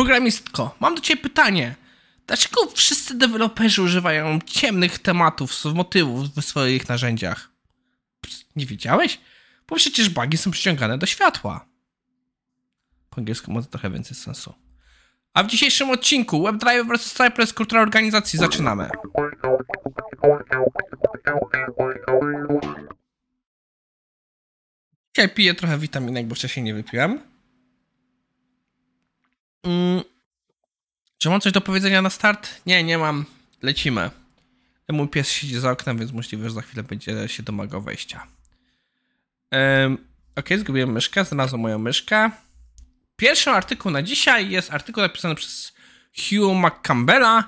Programistko, 0.00 0.74
mam 0.80 0.94
do 0.94 1.00
Ciebie 1.00 1.22
pytanie. 1.22 1.74
Dlaczego 2.26 2.66
wszyscy 2.66 3.18
deweloperzy 3.18 3.82
używają 3.82 4.38
ciemnych 4.46 4.98
tematów, 4.98 5.64
motywów 5.74 6.28
w 6.28 6.44
swoich 6.44 6.88
narzędziach? 6.88 7.50
Pst, 8.20 8.56
Nie 8.56 8.66
wiedziałeś? 8.66 9.20
Bo 9.68 9.76
przecież 9.76 10.08
bugi 10.08 10.38
są 10.38 10.50
przyciągane 10.50 10.98
do 10.98 11.06
światła. 11.06 11.66
Po 13.10 13.18
angielsku 13.18 13.52
ma 13.52 13.62
to 13.62 13.68
trochę 13.68 13.90
więcej 13.90 14.16
sensu. 14.16 14.54
A 15.34 15.42
w 15.42 15.46
dzisiejszym 15.46 15.90
odcinku 15.90 16.42
WebDrive 16.42 16.86
vs 16.86 17.12
Cypress 17.14 17.52
Kultura 17.52 17.82
Organizacji 17.82 18.38
zaczynamy. 18.38 18.90
Dzisiaj 25.16 25.34
piję 25.34 25.54
trochę 25.54 25.78
witaminek, 25.78 26.26
bo 26.26 26.34
wcześniej 26.34 26.64
nie 26.64 26.74
wypiłem. 26.74 27.30
Czy 31.22 31.28
mam 31.28 31.40
coś 31.40 31.52
do 31.52 31.60
powiedzenia 31.60 32.02
na 32.02 32.10
start? 32.10 32.60
Nie, 32.66 32.84
nie 32.84 32.98
mam. 32.98 33.24
Lecimy. 33.62 34.10
Mój 34.88 35.08
pies 35.08 35.30
siedzi 35.30 35.60
za 35.60 35.70
oknem, 35.70 35.98
więc 35.98 36.12
możliwe, 36.12 36.48
że 36.48 36.54
za 36.54 36.62
chwilę 36.62 36.82
będzie 36.82 37.28
się 37.28 37.42
domagał 37.42 37.82
wejścia. 37.82 38.26
Um, 39.52 39.98
ok, 40.36 40.48
zgubiłem 40.58 40.92
myszkę, 40.92 41.24
znalazłem 41.24 41.60
moją 41.60 41.78
myszkę. 41.78 42.30
Pierwszy 43.16 43.50
artykuł 43.50 43.90
na 43.92 44.02
dzisiaj 44.02 44.50
jest 44.50 44.72
artykuł 44.72 45.02
napisany 45.02 45.34
przez 45.34 45.72
Hugh 46.16 46.54
McCampbella 46.54 47.44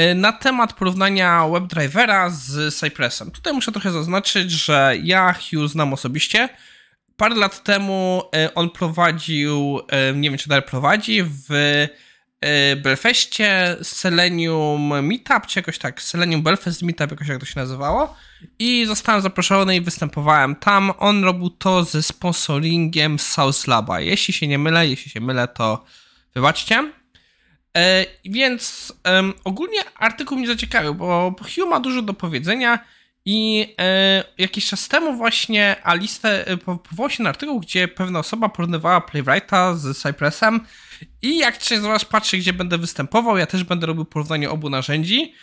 y, 0.00 0.14
na 0.14 0.32
temat 0.32 0.72
porównania 0.72 1.48
WebDrivera 1.48 2.30
z 2.30 2.74
Cypressem. 2.74 3.30
Tutaj 3.30 3.52
muszę 3.52 3.72
trochę 3.72 3.92
zaznaczyć, 3.92 4.50
że 4.50 4.94
ja 5.02 5.32
Hugh 5.32 5.68
znam 5.68 5.92
osobiście. 5.92 6.48
Parę 7.16 7.34
lat 7.34 7.64
temu 7.64 8.22
y, 8.46 8.54
on 8.54 8.70
prowadził, 8.70 9.80
y, 10.10 10.16
nie 10.16 10.30
wiem 10.30 10.38
czy 10.38 10.48
dalej 10.48 10.64
prowadzi, 10.64 11.22
w 11.22 11.48
Belfeście 12.82 13.76
Selenium 13.82 15.06
Meetup, 15.06 15.46
czy 15.46 15.58
jakoś 15.58 15.78
tak, 15.78 16.02
Selenium 16.02 16.42
Belfast 16.42 16.82
Meetup, 16.82 17.10
jakoś 17.10 17.28
jak 17.28 17.40
to 17.40 17.46
się 17.46 17.60
nazywało. 17.60 18.16
I 18.58 18.86
zostałem 18.86 19.22
zaproszony 19.22 19.76
i 19.76 19.80
występowałem 19.80 20.56
tam. 20.56 20.92
On 20.98 21.24
robił 21.24 21.50
to 21.50 21.84
ze 21.84 22.02
sponsoringiem 22.02 23.18
South 23.18 23.66
Laba. 23.66 24.00
Jeśli 24.00 24.34
się 24.34 24.46
nie 24.46 24.58
mylę, 24.58 24.88
jeśli 24.88 25.10
się 25.10 25.20
mylę, 25.20 25.48
to 25.48 25.84
wybaczcie. 26.34 26.92
E, 27.76 28.06
więc 28.24 28.92
e, 29.06 29.22
ogólnie 29.44 29.80
artykuł 29.94 30.38
mnie 30.38 30.46
zaciekawił, 30.46 30.94
bo 30.94 31.34
Hugh 31.40 31.68
ma 31.68 31.80
dużo 31.80 32.02
do 32.02 32.14
powiedzenia 32.14 32.78
i 33.24 33.68
e, 33.78 34.24
jakiś 34.38 34.66
czas 34.66 34.88
temu 34.88 35.16
właśnie 35.16 35.76
Aliste 35.82 36.46
e, 36.46 36.56
powołał 36.56 37.10
się 37.10 37.22
na 37.22 37.28
artykuł, 37.28 37.60
gdzie 37.60 37.88
pewna 37.88 38.18
osoba 38.18 38.48
porównywała 38.48 39.00
Playwrighta 39.00 39.74
z 39.74 39.98
Cypressem 39.98 40.60
i 41.22 41.38
jak 41.38 41.62
się 41.62 41.80
zobacz, 41.80 42.04
patrzy, 42.04 42.38
gdzie 42.38 42.52
będę 42.52 42.78
występował, 42.78 43.38
ja 43.38 43.46
też 43.46 43.64
będę 43.64 43.86
robił 43.86 44.04
porównanie 44.04 44.50
obu 44.50 44.70
narzędzi 44.70 45.34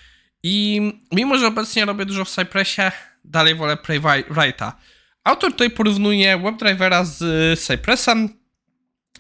i 0.44 0.82
mimo, 1.12 1.38
że 1.38 1.48
obecnie 1.48 1.86
robię 1.86 2.06
dużo 2.06 2.26
w 2.26 2.30
Cypressie, 2.30 2.82
dalej 3.26 3.56
wolę 3.56 3.78
Playwrighta. 3.78 4.78
Autor 5.24 5.52
tutaj 5.52 5.70
porównuje 5.70 6.38
WebDrivera 6.38 7.06
z 7.06 7.60
Cypressem 7.60 8.30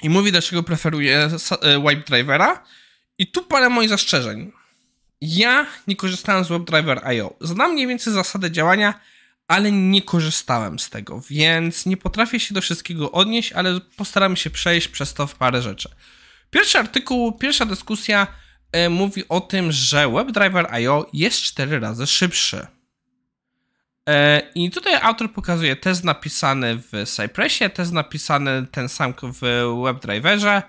i 0.03 0.09
mówi, 0.09 0.31
dlaczego 0.31 0.63
preferuje 0.63 1.29
WebDrivera 1.83 2.63
i 3.17 3.27
tu 3.27 3.43
parę 3.43 3.69
moich 3.69 3.89
zastrzeżeń. 3.89 4.51
Ja 5.21 5.65
nie 5.87 5.95
korzystałem 5.95 6.43
z 6.43 6.47
WebDriver.io. 6.47 7.33
Znam 7.41 7.73
mniej 7.73 7.87
więcej 7.87 8.13
zasadę 8.13 8.51
działania, 8.51 8.99
ale 9.47 9.71
nie 9.71 10.01
korzystałem 10.01 10.79
z 10.79 10.89
tego, 10.89 11.21
więc 11.29 11.85
nie 11.85 11.97
potrafię 11.97 12.39
się 12.39 12.53
do 12.53 12.61
wszystkiego 12.61 13.11
odnieść, 13.11 13.51
ale 13.53 13.79
postaramy 13.97 14.37
się 14.37 14.49
przejść 14.49 14.87
przez 14.87 15.13
to 15.13 15.27
w 15.27 15.35
parę 15.35 15.61
rzeczy. 15.61 15.89
Pierwszy 16.53 16.79
artykuł, 16.79 17.31
pierwsza 17.31 17.65
dyskusja 17.65 18.27
e, 18.71 18.89
mówi 18.89 19.23
o 19.29 19.41
tym, 19.41 19.71
że 19.71 20.09
WebDriver.io 20.09 21.09
jest 21.13 21.41
4 21.41 21.79
razy 21.79 22.07
szybszy. 22.07 22.67
E, 24.09 24.41
I 24.55 24.72
tutaj 24.72 24.95
autor 25.01 25.33
pokazuje 25.33 25.75
test 25.75 26.03
napisany 26.03 26.75
w 26.75 27.09
Cypressie, 27.09 27.69
test 27.69 27.91
napisany 27.91 28.67
ten 28.72 28.89
sam 28.89 29.13
w 29.23 29.41
WebDriverze, 29.83 30.61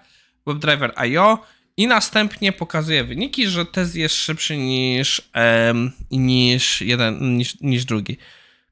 WebDriver.io 0.46 1.38
i 1.76 1.86
następnie 1.86 2.52
pokazuje 2.52 3.04
wyniki, 3.04 3.48
że 3.48 3.66
test 3.66 3.94
jest 3.94 4.14
szybszy 4.14 4.56
niż, 4.56 5.30
niż 6.10 6.80
jeden, 6.80 7.36
niż, 7.36 7.60
niż 7.60 7.84
drugi. 7.84 8.18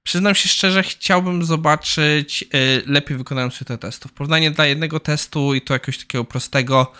Przyznam 0.03 0.35
się 0.35 0.49
szczerze, 0.49 0.83
chciałbym 0.83 1.45
zobaczyć 1.45 2.45
y, 2.55 2.83
lepiej 2.87 3.17
wykonujący 3.17 3.65
te 3.65 3.79
testów. 3.79 4.13
Porównanie 4.13 4.51
dla 4.51 4.67
jednego 4.67 5.01
testu 5.01 5.55
i 5.55 5.61
to 5.61 5.75
jakiegoś 5.75 5.99
takiego 5.99 6.25
prostego 6.25 6.93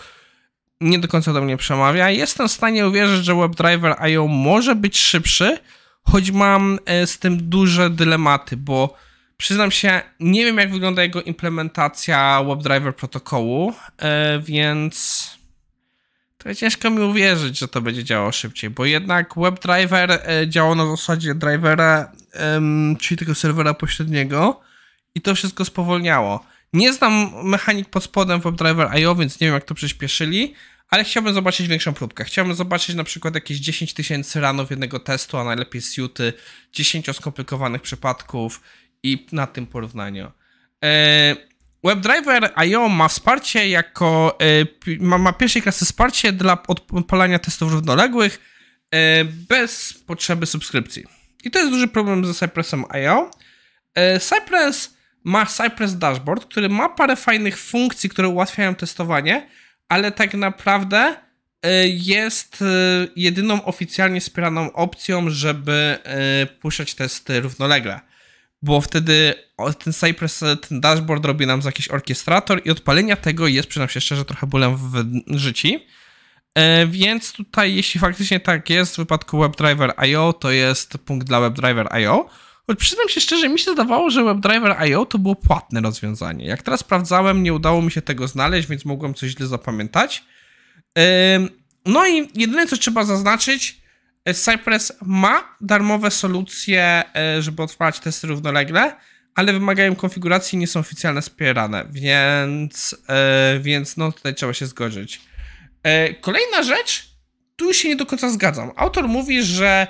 nie 0.81 0.99
do 0.99 1.07
końca 1.07 1.33
do 1.33 1.41
mnie 1.41 1.57
przemawia. 1.57 2.09
Jestem 2.09 2.47
w 2.47 2.51
stanie 2.51 2.87
uwierzyć, 2.87 3.25
że 3.25 3.35
WebDriver 3.35 3.95
IO 3.99 4.27
może 4.27 4.75
być 4.75 4.97
szybszy, 4.99 5.57
choć 6.03 6.31
mam 6.31 6.79
y, 7.03 7.07
z 7.07 7.19
tym 7.19 7.49
duże 7.49 7.89
dylematy, 7.89 8.57
bo 8.57 8.95
przyznam 9.37 9.71
się, 9.71 10.01
nie 10.19 10.45
wiem 10.45 10.57
jak 10.57 10.71
wygląda 10.71 11.01
jego 11.01 11.21
implementacja 11.21 12.43
WebDriver 12.47 12.95
protokołu, 12.95 13.71
y, 13.71 14.41
więc 14.41 15.23
to 16.37 16.55
ciężko 16.55 16.89
mi 16.89 16.99
uwierzyć, 16.99 17.59
że 17.59 17.67
to 17.67 17.81
będzie 17.81 18.03
działało 18.03 18.31
szybciej, 18.31 18.69
bo 18.69 18.85
jednak 18.85 19.33
WebDriver 19.37 20.21
działał 20.47 20.75
na 20.75 20.87
zasadzie 20.95 21.35
drivera, 21.35 22.11
czyli 22.99 23.17
tego 23.17 23.35
serwera 23.35 23.73
pośredniego 23.73 24.61
i 25.15 25.21
to 25.21 25.35
wszystko 25.35 25.65
spowolniało. 25.65 26.45
Nie 26.73 26.93
znam 26.93 27.31
mechanik 27.43 27.89
pod 27.89 28.03
spodem 28.03 28.41
WebDriver.io, 28.41 29.15
więc 29.15 29.39
nie 29.39 29.47
wiem 29.47 29.53
jak 29.53 29.65
to 29.65 29.75
przyspieszyli, 29.75 30.53
ale 30.89 31.03
chciałbym 31.03 31.33
zobaczyć 31.33 31.67
większą 31.67 31.93
próbkę. 31.93 32.23
Chciałbym 32.23 32.55
zobaczyć 32.55 32.95
na 32.95 33.03
przykład 33.03 33.35
jakieś 33.35 33.57
10 33.57 33.93
tysięcy 33.93 34.39
ranów 34.41 34.69
jednego 34.69 34.99
testu, 34.99 35.37
a 35.37 35.43
najlepiej 35.43 35.81
suity, 35.81 36.33
10 36.73 37.15
skomplikowanych 37.15 37.81
przypadków 37.81 38.61
i 39.03 39.27
na 39.31 39.47
tym 39.47 39.67
porównaniu. 39.67 40.31
E, 40.83 41.35
WebDriver 41.83 42.51
IO 42.55 42.89
ma 42.89 43.07
wsparcie 43.07 43.69
jako, 43.69 44.37
e, 44.41 44.65
ma 44.99 45.33
pierwszej 45.33 45.61
klasy 45.61 45.85
wsparcie 45.85 46.31
dla 46.31 46.63
odpalania 46.93 47.39
testów 47.39 47.71
równoległych 47.71 48.39
e, 48.91 49.25
bez 49.25 49.93
potrzeby 49.93 50.45
subskrypcji. 50.45 51.03
I 51.43 51.51
to 51.51 51.59
jest 51.59 51.71
duży 51.71 51.87
problem 51.87 52.25
ze 52.25 52.33
Cypressem 52.33 52.85
IO. 52.89 53.31
E, 53.95 54.19
Cypress 54.19 54.97
ma 55.23 55.45
Cypress 55.45 55.97
Dashboard, 55.97 56.45
który 56.45 56.69
ma 56.69 56.89
parę 56.89 57.15
fajnych 57.15 57.57
funkcji, 57.57 58.09
które 58.09 58.27
ułatwiają 58.27 58.75
testowanie, 58.75 59.47
ale 59.89 60.11
tak 60.11 60.33
naprawdę 60.33 61.15
jest 61.85 62.63
jedyną 63.15 63.65
oficjalnie 63.65 64.21
wspieraną 64.21 64.73
opcją, 64.73 65.29
żeby 65.29 65.97
puszczać 66.61 66.93
testy 66.93 67.41
równolegle 67.41 67.99
bo 68.63 68.81
wtedy 68.81 69.33
ten 69.83 69.93
Cypress, 69.93 70.43
ten 70.69 70.81
dashboard 70.81 71.25
robi 71.25 71.47
nam 71.47 71.61
jakiś 71.65 71.89
orkiestrator 71.89 72.61
i 72.65 72.69
odpalenia 72.69 73.15
tego 73.15 73.47
jest, 73.47 73.67
przyznam 73.67 73.89
się 73.89 74.01
szczerze, 74.01 74.25
trochę 74.25 74.47
bólem 74.47 74.77
w 74.77 75.37
życiu. 75.37 75.67
E, 76.55 76.87
więc 76.87 77.31
tutaj, 77.31 77.75
jeśli 77.75 77.99
faktycznie 77.99 78.39
tak 78.39 78.69
jest 78.69 78.95
w 78.95 78.97
wypadku 78.97 79.39
WebDriver.io, 79.39 80.33
to 80.33 80.51
jest 80.51 80.97
punkt 80.97 81.27
dla 81.27 81.39
WebDriver.io. 81.39 82.29
Choć 82.67 82.79
przyznam 82.79 83.09
się 83.09 83.21
szczerze, 83.21 83.49
mi 83.49 83.59
się 83.59 83.71
zdawało, 83.71 84.09
że 84.09 84.23
WebDriver.io 84.23 85.05
to 85.05 85.19
było 85.19 85.35
płatne 85.35 85.81
rozwiązanie. 85.81 86.45
Jak 86.45 86.61
teraz 86.61 86.79
sprawdzałem, 86.79 87.43
nie 87.43 87.53
udało 87.53 87.81
mi 87.81 87.91
się 87.91 88.01
tego 88.01 88.27
znaleźć, 88.27 88.67
więc 88.67 88.85
mogłem 88.85 89.13
coś 89.13 89.31
źle 89.31 89.47
zapamiętać. 89.47 90.23
E, 90.97 91.39
no 91.85 92.07
i 92.07 92.29
jedyne, 92.35 92.67
co 92.67 92.77
trzeba 92.77 93.03
zaznaczyć, 93.03 93.83
Cypress 94.33 94.93
ma 95.01 95.55
darmowe 95.61 96.11
solucje, 96.11 97.03
e, 97.15 97.41
żeby 97.41 97.63
odpalać 97.63 97.99
testy 97.99 98.27
równolegle, 98.27 98.95
ale 99.35 99.53
wymagają 99.53 99.95
konfiguracji 99.95 100.55
i 100.55 100.59
nie 100.59 100.67
są 100.67 100.79
oficjalnie 100.79 101.21
wspierane, 101.21 101.85
więc, 101.91 102.95
e, 103.09 103.59
więc 103.61 103.97
no 103.97 104.11
tutaj 104.11 104.35
trzeba 104.35 104.53
się 104.53 104.65
zgodzić. 104.65 105.21
E, 105.83 106.13
kolejna 106.13 106.63
rzecz, 106.63 107.13
tu 107.55 107.73
się 107.73 107.89
nie 107.89 107.95
do 107.95 108.05
końca 108.05 108.29
zgadzam. 108.29 108.71
Autor 108.75 109.07
mówi, 109.07 109.43
że, 109.43 109.87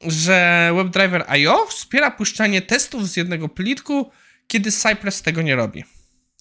że 0.00 0.70
WebDriver.io 0.74 1.66
wspiera 1.66 2.10
puszczanie 2.10 2.62
testów 2.62 3.08
z 3.08 3.16
jednego 3.16 3.48
plitku, 3.48 4.10
kiedy 4.48 4.72
Cypress 4.72 5.22
tego 5.22 5.42
nie 5.42 5.56
robi. 5.56 5.84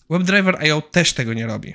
WebDriver.io 0.09 0.81
też 0.81 1.13
tego 1.13 1.33
nie 1.33 1.45
robi. 1.45 1.73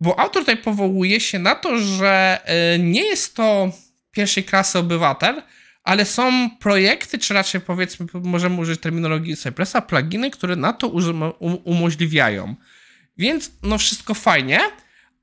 Bo 0.00 0.18
autor 0.18 0.42
tutaj 0.42 0.56
powołuje 0.56 1.20
się 1.20 1.38
na 1.38 1.54
to, 1.54 1.78
że 1.78 2.40
e, 2.44 2.78
nie 2.78 3.02
jest 3.02 3.34
to 3.34 3.72
pierwszej 4.10 4.44
klasy 4.44 4.78
obywatel, 4.78 5.42
ale 5.84 6.04
są 6.04 6.50
projekty, 6.50 7.18
czy 7.18 7.34
raczej 7.34 7.60
powiedzmy, 7.60 8.06
możemy 8.14 8.60
użyć 8.60 8.80
terminologii 8.80 9.36
Cypressa, 9.36 9.80
pluginy, 9.80 10.30
które 10.30 10.56
na 10.56 10.72
to 10.72 10.88
umożliwiają. 11.64 12.54
Więc 13.18 13.52
no 13.62 13.78
wszystko 13.78 14.14
fajnie, 14.14 14.60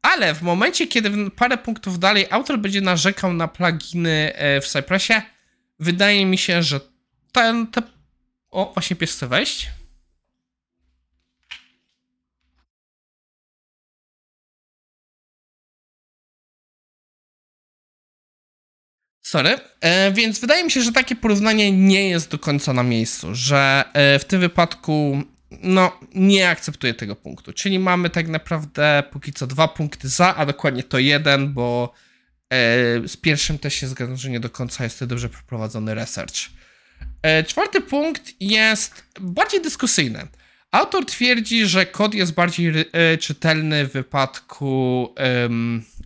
ale 0.02 0.36
w 0.36 0.42
momencie, 0.42 0.88
kiedy 0.88 1.32
parę 1.32 1.58
punktów 1.58 2.00
dalej 2.00 2.26
autor 2.30 2.60
będzie 2.60 2.82
narzekał 2.82 3.34
na 3.34 3.48
pluginy 3.48 4.34
e, 4.36 4.62
w 4.62 4.68
Cypressie, 4.68 5.14
wydaje 5.80 6.26
mi 6.26 6.38
się, 6.38 6.64
że 6.64 6.80
ten. 7.32 7.68
Te... 7.68 7.82
O, 8.50 8.72
właśnie 8.74 8.96
pies 8.96 9.12
chce 9.12 9.28
wejść. 9.28 9.70
Sorry. 19.28 19.60
E, 19.82 20.12
więc 20.12 20.40
wydaje 20.40 20.64
mi 20.64 20.72
się, 20.72 20.82
że 20.82 20.92
takie 20.92 21.16
porównanie 21.16 21.72
nie 21.72 22.10
jest 22.10 22.32
do 22.32 22.40
końca 22.40 22.74
na 22.74 22.84
miejscu, 22.84 23.36
że 23.36 23.84
e, 23.94 24.20
w 24.20 24.26
tym 24.26 24.40
wypadku 24.40 25.24
no, 25.64 26.00
nie 26.16 26.50
akceptuję 26.50 26.94
tego 26.94 27.16
punktu. 27.16 27.54
Czyli 27.54 27.80
mamy 27.80 28.10
tak 28.10 28.28
naprawdę 28.28 29.04
póki 29.12 29.34
co 29.34 29.48
dwa 29.48 29.68
punkty 29.68 30.10
za, 30.10 30.36
a 30.36 30.46
dokładnie 30.46 30.84
to 30.84 31.00
jeden, 31.00 31.54
bo 31.54 31.94
e, 32.50 32.58
z 33.08 33.18
pierwszym 33.18 33.60
też 33.60 33.74
się 33.74 33.88
zgadzam, 33.88 34.18
że 34.18 34.30
nie 34.30 34.40
do 34.40 34.50
końca 34.50 34.84
jest 34.84 35.00
to 35.00 35.08
dobrze 35.08 35.30
przeprowadzony 35.30 35.96
research. 35.96 36.36
E, 37.22 37.44
czwarty 37.44 37.82
punkt 37.82 38.34
jest 38.40 39.04
bardziej 39.20 39.62
dyskusyjny. 39.62 40.28
Autor 40.72 41.06
twierdzi, 41.06 41.66
że 41.66 41.86
kod 41.86 42.14
jest 42.14 42.34
bardziej 42.34 42.74
e, 42.92 43.18
czytelny 43.18 43.88
w 43.88 43.92
wypadku 43.92 45.14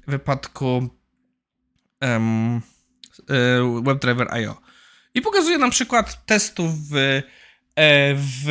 wypadku 0.08 0.90
um, 2.02 2.62
WebDriver 3.84 4.34
IO. 4.34 4.62
I 5.14 5.22
pokazuje 5.22 5.58
nam 5.58 5.70
przykład 5.70 6.26
testów 6.26 6.90
w, 6.90 6.96
e, 6.96 7.24
w, 8.16 8.46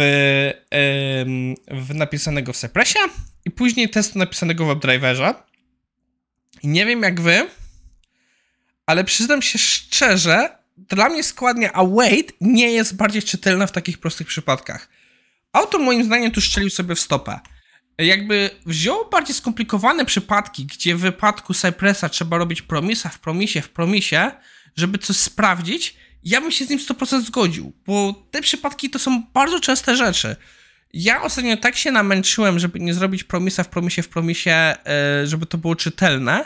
w 1.70 1.94
napisanego 1.94 2.52
w 2.52 2.56
Cypressie 2.56 2.98
i 3.44 3.50
później 3.50 3.90
testu 3.90 4.18
napisanego 4.18 4.64
w 4.64 4.68
WebDriverze. 4.68 5.34
I 6.62 6.68
nie 6.68 6.86
wiem 6.86 7.02
jak 7.02 7.20
wy, 7.20 7.48
ale 8.86 9.04
przyznam 9.04 9.42
się 9.42 9.58
szczerze, 9.58 10.58
dla 10.76 11.08
mnie 11.08 11.22
składnia 11.22 11.72
await 11.72 12.32
nie 12.40 12.72
jest 12.72 12.96
bardziej 12.96 13.22
czytelna 13.22 13.66
w 13.66 13.72
takich 13.72 13.98
prostych 13.98 14.26
przypadkach. 14.26 14.88
Autor 15.52 15.80
moim 15.80 16.04
zdaniem 16.04 16.30
tu 16.30 16.40
szczelił 16.40 16.70
sobie 16.70 16.94
w 16.94 17.00
stopę. 17.00 17.40
Jakby 17.98 18.50
wziął 18.66 19.10
bardziej 19.10 19.34
skomplikowane 19.34 20.04
przypadki, 20.04 20.66
gdzie 20.66 20.96
w 20.96 21.00
wypadku 21.00 21.54
Cypressa 21.54 22.08
trzeba 22.08 22.38
robić 22.38 22.62
promisa 22.62 23.08
w 23.08 23.18
promisie 23.18 23.62
w 23.62 23.68
promisie, 23.68 24.30
żeby 24.76 24.98
coś 24.98 25.16
sprawdzić, 25.16 25.96
ja 26.24 26.40
bym 26.40 26.50
się 26.50 26.64
z 26.64 26.70
nim 26.70 26.78
100% 26.78 27.20
zgodził, 27.20 27.72
bo 27.86 28.14
te 28.30 28.42
przypadki 28.42 28.90
to 28.90 28.98
są 28.98 29.22
bardzo 29.34 29.60
częste 29.60 29.96
rzeczy. 29.96 30.36
Ja 30.92 31.22
ostatnio 31.22 31.56
tak 31.56 31.76
się 31.76 31.92
namęczyłem, 31.92 32.58
żeby 32.58 32.80
nie 32.80 32.94
zrobić 32.94 33.24
promisa 33.24 33.62
w 33.62 33.68
promisie 33.68 34.02
w 34.02 34.08
promisie, 34.08 34.50
e, 34.50 34.76
żeby 35.24 35.46
to 35.46 35.58
było 35.58 35.76
czytelne, 35.76 36.44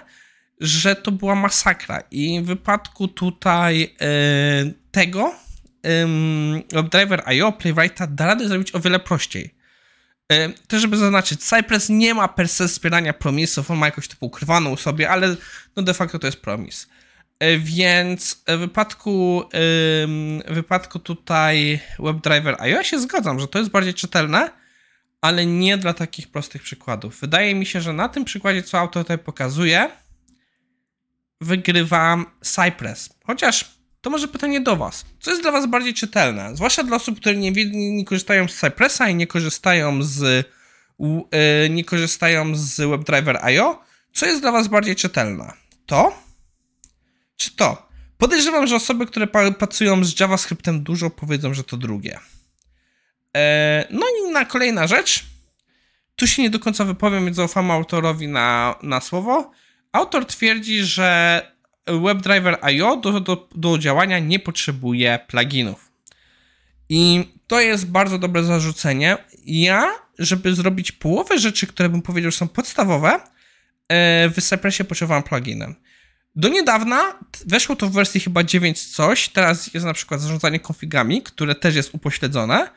że 0.61 0.97
to 0.97 1.13
była 1.13 1.35
masakra. 1.35 2.03
I 2.11 2.41
w 2.41 2.45
wypadku 2.45 3.09
tutaj 3.09 3.95
e, 4.01 4.07
tego 4.91 5.35
WebDriver 6.73 7.23
IO 7.27 7.53
Playwrighta 7.53 8.07
da 8.07 8.27
radę 8.27 8.49
zrobić 8.49 8.75
o 8.75 8.81
wiele 8.81 8.99
prościej. 8.99 9.55
E, 10.33 10.49
też 10.49 10.83
żeby 10.83 10.97
zaznaczyć, 10.97 11.41
Cypress 11.41 11.89
nie 11.89 12.15
ma 12.15 12.29
per 12.29 12.49
se 12.49 12.69
wspierania 12.69 13.13
promisów, 13.13 13.71
on 13.71 13.79
ma 13.79 13.87
jakoś 13.87 14.09
typu 14.09 14.27
ukrywaną 14.27 14.77
sobie, 14.77 15.11
ale 15.11 15.37
no 15.77 15.83
de 15.83 15.95
facto 15.95 16.19
to 16.19 16.27
jest 16.27 16.41
promis. 16.41 16.89
E, 17.45 17.59
więc 17.59 18.45
w 18.49 18.59
wypadku, 18.59 19.45
w 20.49 20.55
wypadku 20.55 20.99
tutaj 20.99 21.81
WebDriver 21.99 22.57
IO 22.59 22.67
ja 22.67 22.85
się 22.85 23.01
zgadzam, 23.01 23.41
że 23.41 23.49
to 23.49 23.59
jest 23.59 23.71
bardziej 23.71 23.95
czytelne, 23.95 24.51
ale 25.21 25.47
nie 25.47 25.79
dla 25.79 25.95
takich 25.95 26.29
prostych 26.29 26.63
przykładów. 26.63 27.21
Wydaje 27.21 27.55
mi 27.55 27.67
się, 27.67 27.81
że 27.81 27.93
na 27.93 28.09
tym 28.09 28.25
przykładzie, 28.25 28.63
co 28.63 28.79
autor 28.79 29.05
tutaj 29.05 29.19
pokazuje, 29.19 29.91
wygrywa 31.41 32.25
Cypress. 32.41 33.19
Chociaż 33.27 33.71
to 34.01 34.11
może 34.11 34.29
pytanie 34.29 34.61
do 34.61 34.77
Was. 34.77 35.05
Co 35.21 35.31
jest 35.31 35.43
dla 35.43 35.53
Was 35.53 35.67
bardziej 35.67 35.95
czytelne? 35.95 36.57
Zwłaszcza 36.57 36.83
dla 36.83 36.97
osób, 36.97 37.21
które 37.21 37.37
nie, 37.37 37.53
nie 37.73 38.05
korzystają 38.05 38.49
z 38.49 38.57
Cypressa 38.57 39.09
i 39.09 39.15
nie 39.15 39.27
korzystają 39.27 40.03
z, 40.03 40.47
e, 41.31 41.69
nie 41.69 41.85
korzystają 41.85 42.57
z 42.57 42.77
WebDriver. 42.77 43.41
Co 44.13 44.27
jest 44.27 44.41
dla 44.41 44.53
Was 44.53 44.69
bardziej 44.69 44.97
czytelne? 44.97 45.53
To? 45.87 46.25
Czy 47.37 47.57
to? 47.57 47.89
Podejrzewam, 48.19 48.67
że 48.67 48.77
osoby, 48.77 49.07
które 49.07 49.27
pracują 49.59 50.05
z 50.05 50.21
JavaScriptem 50.21 50.83
dużo 50.83 51.11
powiedzą, 51.11 51.55
że 51.55 51.65
to 51.65 51.77
drugie. 51.77 52.19
E, 53.37 53.87
no 53.91 54.07
i 54.21 54.33
na 54.33 54.45
kolejna 54.45 54.87
rzecz. 54.87 55.25
Tu 56.17 56.27
się 56.27 56.43
nie 56.43 56.51
do 56.51 56.59
końca 56.59 56.85
wypowiem, 56.85 57.25
więc 57.25 57.37
zaufam 57.37 57.71
autorowi 57.71 58.29
na, 58.29 58.75
na 58.83 59.01
słowo. 59.01 59.51
Autor 59.93 60.27
twierdzi, 60.27 60.85
że 60.85 61.41
WebDriver 61.87 62.59
IO 62.63 62.97
do, 62.97 63.21
do, 63.21 63.49
do 63.55 63.79
działania 63.79 64.19
nie 64.19 64.39
potrzebuje 64.39 65.19
pluginów. 65.27 65.91
I 66.89 67.29
to 67.47 67.61
jest 67.61 67.91
bardzo 67.91 68.19
dobre 68.19 68.45
zarzucenie. 68.45 69.17
Ja, 69.45 69.93
żeby 70.19 70.55
zrobić 70.55 70.93
połowę 70.93 71.39
rzeczy, 71.39 71.67
które 71.67 71.89
bym 71.89 72.03
powiedział, 72.03 72.31
są 72.31 72.49
podstawowe, 72.49 73.21
e, 73.89 74.29
w 74.29 74.43
Cypressie 74.43 74.85
potrzebowałem 74.85 75.23
pluginem. 75.23 75.75
Do 76.37 76.49
niedawna 76.49 77.19
weszło 77.47 77.77
to 77.77 77.87
w 77.87 77.93
wersji 77.93 78.21
chyba 78.21 78.45
9 78.45 78.87
coś, 78.87 79.29
teraz 79.29 79.75
jest 79.75 79.87
na 79.87 79.95
przykład 79.95 80.21
zarządzanie 80.21 80.61
konfigami, 80.61 81.23
które 81.23 81.55
też 81.55 81.75
jest 81.75 81.95
upośledzone, 81.95 82.71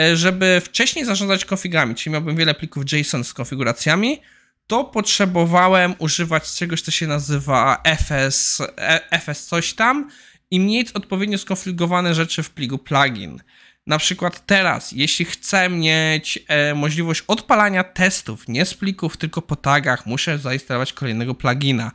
e, 0.00 0.16
żeby 0.16 0.62
wcześniej 0.64 1.04
zarządzać 1.04 1.44
konfigami, 1.44 1.94
czyli 1.94 2.12
miałbym 2.12 2.36
wiele 2.36 2.54
plików 2.54 2.92
JSON 2.92 3.24
z 3.24 3.34
konfiguracjami, 3.34 4.20
to 4.66 4.84
potrzebowałem 4.84 5.94
używać 5.98 6.54
czegoś, 6.54 6.82
co 6.82 6.90
się 6.90 7.06
nazywa 7.06 7.82
FS, 7.84 8.60
e, 8.60 9.20
FS 9.20 9.46
coś 9.46 9.74
tam 9.74 10.10
i 10.50 10.60
mieć 10.60 10.92
odpowiednio 10.92 11.38
skonfigurowane 11.38 12.14
rzeczy 12.14 12.42
w 12.42 12.50
pliku 12.50 12.78
plugin. 12.78 13.40
Na 13.86 13.98
przykład 13.98 14.46
teraz, 14.46 14.92
jeśli 14.92 15.24
chcę 15.24 15.68
mieć 15.68 16.38
e, 16.48 16.74
możliwość 16.74 17.24
odpalania 17.26 17.84
testów, 17.84 18.48
nie 18.48 18.66
z 18.66 18.74
plików, 18.74 19.16
tylko 19.16 19.42
po 19.42 19.56
tagach, 19.56 20.06
muszę 20.06 20.38
zainstalować 20.38 20.92
kolejnego 20.92 21.34
plugina. 21.34 21.92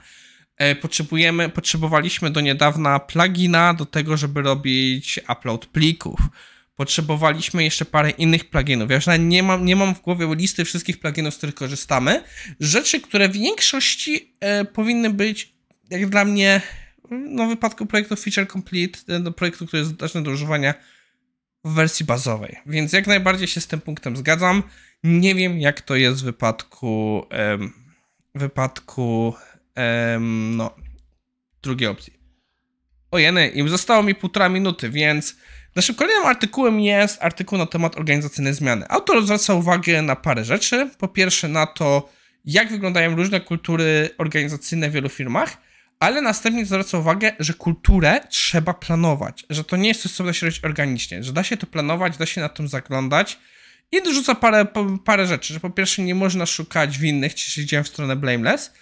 E, 0.60 0.76
potrzebujemy, 0.76 1.50
potrzebowaliśmy 1.50 2.30
do 2.30 2.42
niedawna 2.42 3.00
plugina 3.00 3.74
do 3.74 3.86
tego, 3.86 4.18
żeby 4.18 4.42
robić 4.42 5.20
upload 5.30 5.66
plików 5.66 6.20
potrzebowaliśmy 6.80 7.64
jeszcze 7.64 7.86
parę 7.86 8.10
innych 8.10 8.50
pluginów. 8.50 8.90
Ja 8.90 8.96
już 8.96 9.06
nie 9.20 9.44
mam, 9.44 9.66
nie 9.66 9.76
mam 9.76 9.96
w 9.96 10.02
głowie 10.02 10.36
listy 10.36 10.66
wszystkich 10.66 11.00
pluginów, 11.00 11.34
z 11.34 11.38
których 11.38 11.56
korzystamy. 11.56 12.24
Rzeczy, 12.60 13.02
które 13.02 13.30
w 13.30 13.34
większości 13.34 14.34
e, 14.40 14.66
powinny 14.66 15.10
być, 15.10 15.54
jak 15.90 16.10
dla 16.10 16.26
mnie, 16.26 16.62
no 17.12 17.46
w 17.46 17.50
wypadku 17.50 17.86
projektu 17.86 18.16
Feature 18.16 18.48
Complete, 18.48 19.00
e, 19.08 19.20
do 19.20 19.32
projektu, 19.32 19.68
który 19.68 19.80
jest 19.80 19.92
zdatny 19.92 20.24
do 20.24 20.32
używania 20.32 20.74
w 21.64 21.74
wersji 21.74 22.06
bazowej. 22.06 22.56
Więc 22.66 22.94
jak 22.94 23.08
najbardziej 23.08 23.48
się 23.48 23.62
z 23.62 23.68
tym 23.68 23.82
punktem 23.82 24.18
zgadzam. 24.18 24.64
Nie 25.04 25.36
wiem, 25.36 25.60
jak 25.60 25.82
to 25.82 25.96
jest 25.96 26.22
w 26.22 26.26
wypadku 26.26 27.26
w 28.36 28.40
wypadku 28.40 29.34
no 30.20 30.76
drugiej 31.62 31.90
opcji. 31.90 32.14
Ojeny, 33.12 33.48
im 33.48 33.70
zostało 33.70 34.04
mi 34.04 34.16
półtora 34.16 34.50
minuty, 34.50 34.90
więc 34.90 35.36
Naszym 35.76 35.96
kolejnym 35.96 36.26
artykułem 36.26 36.80
jest 36.80 37.24
artykuł 37.24 37.58
na 37.58 37.66
temat 37.66 37.98
organizacyjnej 37.98 38.54
zmiany. 38.54 38.88
Autor 38.90 39.24
zwraca 39.24 39.54
uwagę 39.54 40.02
na 40.02 40.16
parę 40.16 40.46
rzeczy. 40.46 40.90
Po 40.98 41.08
pierwsze 41.08 41.48
na 41.48 41.66
to, 41.66 42.10
jak 42.46 42.72
wyglądają 42.72 43.16
różne 43.16 43.42
kultury 43.42 44.10
organizacyjne 44.18 44.90
w 44.90 44.94
wielu 44.94 45.10
firmach, 45.10 45.58
ale 46.00 46.22
następnie 46.22 46.66
zwraca 46.66 46.98
uwagę, 46.98 47.32
że 47.40 47.54
kulturę 47.54 48.22
trzeba 48.30 48.74
planować, 48.74 49.46
że 49.50 49.64
to 49.64 49.78
nie 49.78 49.88
jest 49.88 50.02
coś, 50.02 50.12
co 50.12 50.24
da 50.24 50.34
się 50.34 50.46
robić 50.46 50.64
organicznie, 50.64 51.24
że 51.24 51.34
da 51.34 51.44
się 51.44 51.58
to 51.58 51.68
planować, 51.68 52.18
da 52.18 52.26
się 52.26 52.42
na 52.42 52.50
tym 52.50 52.68
zaglądać 52.68 53.40
i 53.92 54.02
dorzuca 54.04 54.36
parę, 54.36 54.66
parę 55.06 55.28
rzeczy, 55.28 55.54
że 55.54 55.60
po 55.60 55.70
pierwsze 55.70 56.02
nie 56.02 56.16
można 56.16 56.46
szukać 56.46 56.98
winnych, 56.98 57.36
czyli 57.36 57.64
idziemy 57.64 57.84
w 57.84 57.88
stronę 57.88 58.16
blameless, 58.16 58.74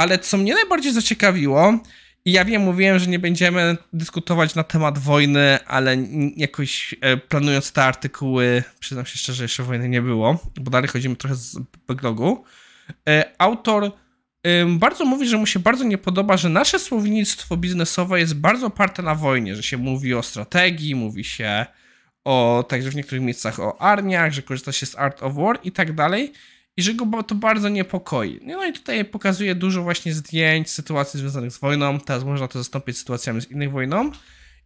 ale 0.00 0.18
co 0.18 0.36
mnie 0.36 0.54
najbardziej 0.54 0.92
zaciekawiło, 0.92 1.78
i 2.24 2.32
ja 2.32 2.44
wiem, 2.44 2.62
mówiłem, 2.62 2.98
że 2.98 3.06
nie 3.06 3.18
będziemy 3.18 3.76
dyskutować 3.92 4.54
na 4.54 4.64
temat 4.64 4.98
wojny, 4.98 5.58
ale 5.66 5.96
jakoś 6.36 6.94
e, 7.00 7.16
planując 7.16 7.72
te 7.72 7.84
artykuły, 7.84 8.62
przyznam 8.78 9.06
się 9.06 9.18
szczerze, 9.18 9.44
jeszcze 9.44 9.62
wojny 9.62 9.88
nie 9.88 10.02
było, 10.02 10.38
bo 10.60 10.70
dalej 10.70 10.88
chodzimy 10.88 11.16
trochę 11.16 11.34
z 11.34 11.58
backlogu. 11.88 12.44
E, 13.08 13.24
autor 13.38 13.92
bardzo 14.66 15.04
mówi, 15.04 15.28
że 15.28 15.36
mu 15.36 15.46
się 15.46 15.58
bardzo 15.58 15.84
nie 15.84 15.98
podoba, 15.98 16.36
że 16.36 16.48
nasze 16.48 16.78
słownictwo 16.78 17.56
biznesowe 17.56 18.20
jest 18.20 18.34
bardzo 18.34 18.66
oparte 18.66 19.02
na 19.02 19.14
wojnie, 19.14 19.56
że 19.56 19.62
się 19.62 19.76
mówi 19.76 20.14
o 20.14 20.22
strategii, 20.22 20.94
mówi 20.94 21.24
się 21.24 21.66
o 22.24 22.64
także 22.68 22.90
w 22.90 22.94
niektórych 22.94 23.24
miejscach 23.24 23.60
o 23.60 23.82
armiach, 23.82 24.32
że 24.32 24.42
korzysta 24.42 24.72
się 24.72 24.86
z 24.86 24.98
Art 24.98 25.22
of 25.22 25.34
War 25.34 25.58
i 25.64 25.72
tak 25.72 25.92
dalej 25.92 26.32
i 26.76 26.82
że 26.82 26.94
go 26.94 27.22
to 27.22 27.34
bardzo 27.34 27.68
niepokoi. 27.68 28.40
No 28.42 28.66
i 28.66 28.72
tutaj 28.72 29.04
pokazuje 29.04 29.54
dużo 29.54 29.82
właśnie 29.82 30.14
zdjęć, 30.14 30.70
sytuacji 30.70 31.20
związanych 31.20 31.52
z 31.52 31.58
wojną, 31.58 32.00
teraz 32.00 32.24
można 32.24 32.48
to 32.48 32.58
zastąpić 32.58 32.98
sytuacjami 32.98 33.40
z 33.40 33.50
innych 33.50 33.70
wojną 33.70 34.10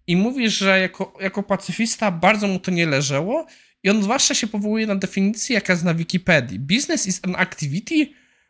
i 0.06 0.16
mówi, 0.16 0.50
że 0.50 0.80
jako, 0.80 1.18
jako 1.20 1.42
pacyfista 1.42 2.10
bardzo 2.10 2.46
mu 2.46 2.58
to 2.58 2.70
nie 2.70 2.86
leżało 2.86 3.46
i 3.82 3.90
on 3.90 4.02
zwłaszcza 4.02 4.34
się 4.34 4.46
powołuje 4.46 4.86
na 4.86 4.96
definicję, 4.96 5.54
jaka 5.54 5.72
jest 5.72 5.84
na 5.84 5.94
Wikipedii. 5.94 6.58
Business 6.58 7.06
is 7.06 7.20
an 7.22 7.36
activity 7.36 8.06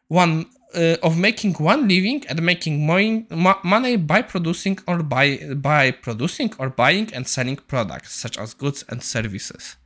one, 0.08 0.44
uh, 0.74 0.98
of 1.00 1.16
making 1.16 1.60
one 1.60 1.86
living 1.88 2.30
and 2.30 2.40
making 2.40 2.90
money 3.64 3.98
by 3.98 4.24
producing 4.24 4.80
or 4.86 5.04
by, 5.04 5.38
by 5.56 5.92
producing 5.92 6.54
or 6.58 6.74
buying 6.76 7.14
and 7.16 7.30
selling 7.30 7.60
products, 7.60 8.20
such 8.20 8.38
as 8.38 8.54
goods 8.54 8.84
and 8.88 9.04
services. 9.04 9.76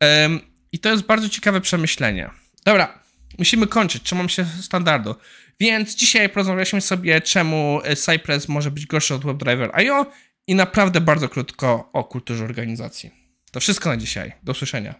Um, 0.00 0.40
I 0.72 0.78
to 0.78 0.90
jest 0.90 1.02
bardzo 1.02 1.28
ciekawe 1.28 1.60
przemyślenie. 1.60 2.30
Dobra, 2.66 2.98
musimy 3.38 3.66
kończyć, 3.66 4.02
trzymam 4.02 4.28
się 4.28 4.46
standardu. 4.62 5.14
Więc 5.60 5.94
dzisiaj 5.94 6.28
porozmawialiśmy 6.28 6.80
sobie, 6.80 7.20
czemu 7.20 7.80
e, 7.84 7.96
Cypress 7.96 8.48
może 8.48 8.70
być 8.70 8.86
gorszy 8.86 9.14
od 9.14 9.24
WebDriver.io 9.24 10.06
i 10.46 10.54
naprawdę 10.54 11.00
bardzo 11.00 11.28
krótko 11.28 11.90
o 11.92 12.04
kulturze 12.04 12.44
organizacji. 12.44 13.10
To 13.52 13.60
wszystko 13.60 13.88
na 13.88 13.96
dzisiaj. 13.96 14.32
Do 14.42 14.52
usłyszenia. 14.52 14.94